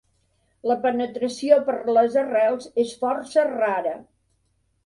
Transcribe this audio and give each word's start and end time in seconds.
La 0.71 0.77
penetració 0.85 1.59
per 1.69 1.75
les 1.97 2.17
arrels 2.23 2.73
és 2.85 2.97
força 3.05 3.47
rara. 3.55 3.97